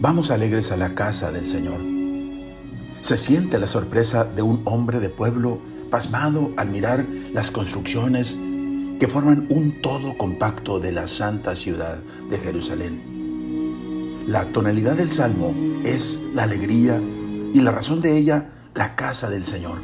Vamos 0.00 0.30
alegres 0.30 0.70
a 0.70 0.76
la 0.76 0.94
casa 0.94 1.32
del 1.32 1.44
Señor. 1.44 1.80
Se 3.00 3.16
siente 3.16 3.58
la 3.58 3.66
sorpresa 3.66 4.24
de 4.24 4.42
un 4.42 4.62
hombre 4.64 5.00
de 5.00 5.08
pueblo 5.08 5.60
pasmado 5.90 6.52
al 6.56 6.68
mirar 6.68 7.04
las 7.32 7.50
construcciones 7.50 8.38
que 9.00 9.08
forman 9.08 9.48
un 9.50 9.82
todo 9.82 10.16
compacto 10.16 10.78
de 10.78 10.92
la 10.92 11.08
santa 11.08 11.56
ciudad 11.56 11.98
de 12.30 12.38
Jerusalén. 12.38 14.22
La 14.28 14.52
tonalidad 14.52 14.94
del 14.94 15.08
salmo 15.08 15.52
es 15.84 16.22
la 16.32 16.44
alegría 16.44 17.02
y 17.52 17.60
la 17.60 17.72
razón 17.72 18.00
de 18.00 18.16
ella 18.16 18.50
la 18.76 18.94
casa 18.94 19.28
del 19.28 19.42
Señor. 19.42 19.82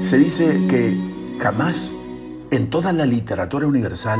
Se 0.00 0.18
dice 0.18 0.66
que 0.66 1.38
jamás 1.38 1.94
en 2.50 2.70
toda 2.70 2.92
la 2.92 3.06
literatura 3.06 3.68
universal 3.68 4.18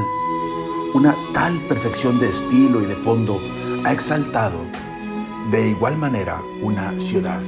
una 0.95 1.17
tal 1.35 1.67
perfección 1.67 2.21
de 2.21 2.29
estilo 2.29 2.83
y 2.83 2.87
de 2.87 2.95
fondo 2.95 3.41
ha 3.85 3.93
exaltado 3.93 4.65
de 5.51 5.71
igual 5.71 5.97
manera 5.97 6.41
una 6.61 6.99
ciudad. 7.01 7.41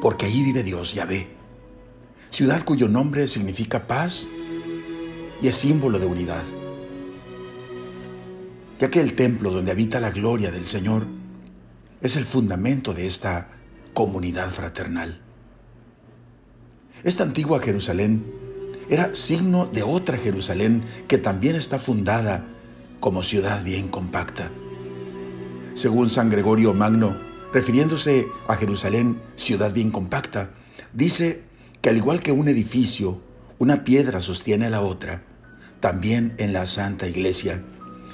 Porque 0.00 0.26
ahí 0.26 0.42
vive 0.44 0.62
Dios, 0.62 0.94
Yahvé, 0.94 1.28
ciudad 2.30 2.64
cuyo 2.64 2.88
nombre 2.88 3.26
significa 3.26 3.86
paz 3.88 4.28
y 5.42 5.48
es 5.48 5.56
símbolo 5.56 5.98
de 5.98 6.06
unidad. 6.06 6.44
Ya 8.78 8.90
que 8.90 9.00
el 9.00 9.14
templo 9.14 9.50
donde 9.50 9.72
habita 9.72 9.98
la 9.98 10.10
gloria 10.10 10.50
del 10.52 10.64
Señor 10.64 11.06
es 12.00 12.16
el 12.16 12.24
fundamento 12.24 12.94
de 12.94 13.06
esta 13.06 13.48
comunidad 13.92 14.50
fraternal. 14.50 15.20
Esta 17.02 17.24
antigua 17.24 17.60
Jerusalén 17.60 18.24
era 18.88 19.14
signo 19.14 19.66
de 19.66 19.82
otra 19.82 20.16
Jerusalén 20.16 20.84
que 21.08 21.18
también 21.18 21.56
está 21.56 21.78
fundada 21.78 22.46
como 23.00 23.22
ciudad 23.22 23.64
bien 23.64 23.88
compacta. 23.88 24.50
Según 25.80 26.10
San 26.10 26.28
Gregorio 26.28 26.74
Magno, 26.74 27.16
refiriéndose 27.54 28.28
a 28.46 28.54
Jerusalén, 28.54 29.18
ciudad 29.34 29.72
bien 29.72 29.90
compacta, 29.90 30.50
dice 30.92 31.42
que 31.80 31.88
al 31.88 31.96
igual 31.96 32.20
que 32.20 32.32
un 32.32 32.48
edificio, 32.48 33.22
una 33.58 33.82
piedra 33.82 34.20
sostiene 34.20 34.66
a 34.66 34.68
la 34.68 34.82
otra, 34.82 35.22
también 35.80 36.34
en 36.36 36.52
la 36.52 36.66
Santa 36.66 37.08
Iglesia, 37.08 37.64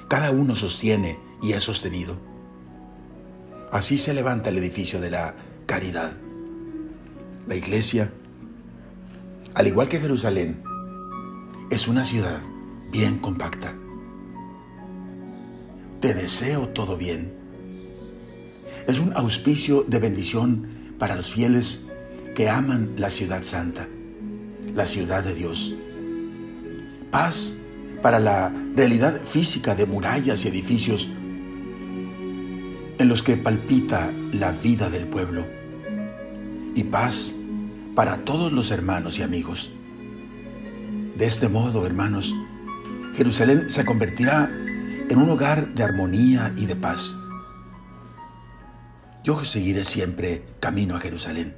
cada 0.07 0.31
uno 0.31 0.55
sostiene 0.55 1.19
y 1.43 1.55
es 1.55 1.65
sostenido. 1.65 2.21
Así 3.73 3.99
se 3.99 4.15
levanta 4.15 4.51
el 4.51 4.59
edificio 4.59 5.01
de 5.01 5.11
la 5.11 5.35
caridad. 5.67 6.13
La 7.49 7.57
Iglesia, 7.57 8.13
al 9.55 9.67
igual 9.67 9.89
que 9.89 9.99
Jerusalén, 9.99 10.63
es 11.73 11.89
una 11.89 12.05
ciudad 12.05 12.39
bien 12.93 13.19
compacta. 13.19 13.75
Te 15.99 16.15
deseo 16.15 16.69
todo 16.69 16.97
bien. 16.97 17.36
Es 18.87 18.99
un 18.99 19.13
auspicio 19.17 19.85
de 19.87 19.99
bendición 19.99 20.67
para 20.99 21.17
los 21.17 21.33
fieles 21.33 21.85
que 22.35 22.49
aman 22.49 22.93
la 22.97 23.11
ciudad 23.11 23.43
santa, 23.43 23.89
la 24.75 24.87
ciudad 24.87 25.25
de 25.25 25.35
Dios. 25.35 25.75
Paz 27.11 27.57
para 28.03 28.21
la 28.21 28.53
realidad 28.75 29.23
física 29.23 29.75
de 29.75 29.87
murallas 29.87 30.45
y 30.45 30.49
edificios 30.49 31.09
en 32.99 33.09
los 33.09 33.23
que 33.23 33.37
palpita 33.37 34.13
la 34.33 34.53
vida 34.53 34.91
del 34.91 35.07
pueblo. 35.07 35.47
Y 36.75 36.85
paz 36.85 37.35
para 37.95 38.19
todos 38.25 38.53
los 38.53 38.71
hermanos 38.71 39.19
y 39.19 39.23
amigos. 39.23 39.73
De 41.17 41.25
este 41.25 41.49
modo, 41.49 41.87
hermanos, 41.87 42.35
Jerusalén 43.15 43.71
se 43.71 43.85
convertirá 43.87 44.51
en 45.09 45.19
un 45.19 45.31
hogar 45.31 45.75
de 45.75 45.83
armonía 45.83 46.53
y 46.57 46.67
de 46.67 46.77
paz. 46.77 47.17
Yo 49.27 49.45
seguiré 49.45 49.85
siempre 49.85 50.45
camino 50.61 50.95
a 50.95 51.01
Jerusalén. 51.01 51.57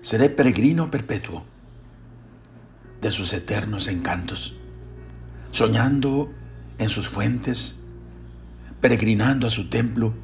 Seré 0.00 0.28
peregrino 0.28 0.90
perpetuo 0.90 1.44
de 3.00 3.12
sus 3.12 3.32
eternos 3.32 3.86
encantos, 3.86 4.56
soñando 5.52 6.32
en 6.78 6.88
sus 6.88 7.08
fuentes, 7.08 7.76
peregrinando 8.80 9.46
a 9.46 9.50
su 9.50 9.70
templo, 9.70 10.14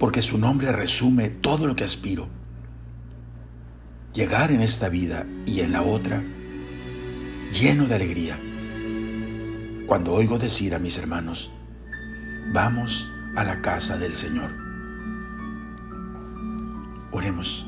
porque 0.00 0.22
su 0.22 0.38
nombre 0.38 0.72
resume 0.72 1.28
todo 1.28 1.68
lo 1.68 1.76
que 1.76 1.84
aspiro 1.84 2.28
llegar 4.12 4.50
en 4.50 4.60
esta 4.60 4.88
vida 4.88 5.24
y 5.46 5.60
en 5.60 5.70
la 5.70 5.82
otra 5.82 6.24
lleno 7.52 7.86
de 7.86 7.94
alegría. 7.94 8.40
Cuando 9.86 10.12
oigo 10.12 10.36
decir 10.36 10.74
a 10.74 10.80
mis 10.80 10.98
hermanos, 10.98 11.52
vamos 12.52 13.12
a 13.36 13.44
la 13.44 13.60
casa 13.60 13.98
del 13.98 14.14
Señor. 14.14 14.50
Oremos. 17.12 17.66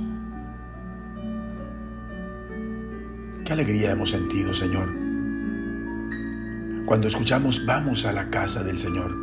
Qué 3.45 3.53
alegría 3.53 3.93
hemos 3.93 4.11
sentido, 4.11 4.53
Señor, 4.53 4.93
cuando 6.87 7.07
escuchamos 7.07 7.65
vamos 7.65 8.05
a 8.07 8.13
la 8.13 8.31
casa 8.31 8.63
del 8.63 8.79
Señor 8.79 9.15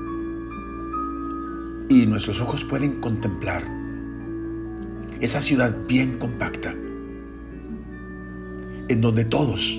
y 1.90 2.06
nuestros 2.06 2.42
ojos 2.42 2.64
pueden 2.64 3.02
contemplar 3.02 3.64
esa 5.20 5.42
ciudad 5.42 5.76
bien 5.88 6.18
compacta 6.18 6.74
en 8.88 9.02
donde 9.02 9.26
todos, 9.26 9.78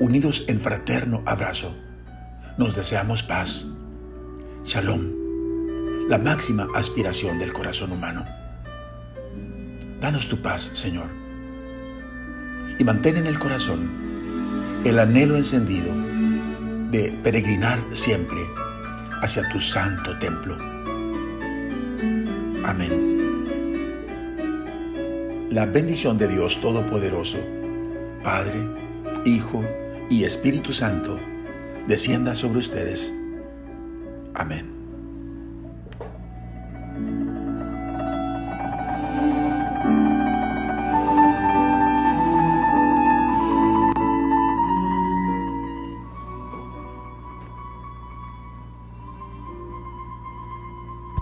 unidos 0.00 0.44
en 0.48 0.58
fraterno 0.58 1.22
abrazo, 1.24 1.76
nos 2.58 2.74
deseamos 2.74 3.22
paz, 3.22 3.66
shalom, 4.64 5.23
la 6.08 6.18
máxima 6.18 6.68
aspiración 6.74 7.38
del 7.38 7.52
corazón 7.52 7.92
humano. 7.92 8.24
Danos 10.00 10.28
tu 10.28 10.42
paz, 10.42 10.70
Señor, 10.74 11.06
y 12.78 12.84
mantén 12.84 13.16
en 13.16 13.26
el 13.26 13.38
corazón 13.38 14.82
el 14.84 14.98
anhelo 14.98 15.36
encendido 15.36 15.94
de 16.90 17.10
peregrinar 17.22 17.82
siempre 17.90 18.38
hacia 19.22 19.48
tu 19.48 19.58
santo 19.58 20.18
templo. 20.18 20.58
Amén. 22.66 23.14
La 25.50 25.64
bendición 25.66 26.18
de 26.18 26.28
Dios 26.28 26.60
Todopoderoso, 26.60 27.38
Padre, 28.22 28.68
Hijo 29.24 29.64
y 30.10 30.24
Espíritu 30.24 30.72
Santo, 30.72 31.18
descienda 31.88 32.34
sobre 32.34 32.58
ustedes. 32.58 33.14
Amén. 34.34 34.83